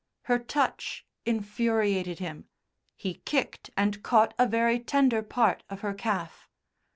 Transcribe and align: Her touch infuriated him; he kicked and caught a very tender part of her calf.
Her 0.23 0.39
touch 0.39 1.05
infuriated 1.27 2.17
him; 2.17 2.47
he 2.95 3.21
kicked 3.23 3.69
and 3.77 4.01
caught 4.01 4.33
a 4.39 4.47
very 4.47 4.79
tender 4.79 5.21
part 5.21 5.61
of 5.69 5.81
her 5.81 5.93
calf. 5.93 6.49